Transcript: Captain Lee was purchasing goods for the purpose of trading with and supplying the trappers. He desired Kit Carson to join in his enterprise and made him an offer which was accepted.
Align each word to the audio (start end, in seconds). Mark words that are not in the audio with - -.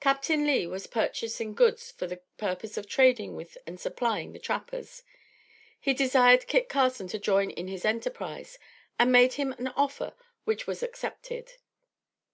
Captain 0.00 0.46
Lee 0.46 0.66
was 0.66 0.86
purchasing 0.86 1.52
goods 1.54 1.90
for 1.90 2.06
the 2.06 2.22
purpose 2.38 2.78
of 2.78 2.86
trading 2.88 3.36
with 3.36 3.58
and 3.66 3.78
supplying 3.78 4.32
the 4.32 4.38
trappers. 4.38 5.02
He 5.78 5.92
desired 5.92 6.46
Kit 6.46 6.70
Carson 6.70 7.08
to 7.08 7.18
join 7.18 7.50
in 7.50 7.68
his 7.68 7.84
enterprise 7.84 8.58
and 8.98 9.12
made 9.12 9.34
him 9.34 9.52
an 9.58 9.68
offer 9.68 10.14
which 10.44 10.66
was 10.66 10.82
accepted. 10.82 11.52